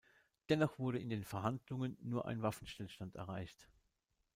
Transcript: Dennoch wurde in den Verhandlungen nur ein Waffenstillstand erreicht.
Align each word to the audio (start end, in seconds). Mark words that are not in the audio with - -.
Dennoch 0.49 0.79
wurde 0.79 0.97
in 0.97 1.11
den 1.11 1.23
Verhandlungen 1.23 1.95
nur 2.01 2.25
ein 2.25 2.41
Waffenstillstand 2.41 3.17
erreicht. 3.17 3.69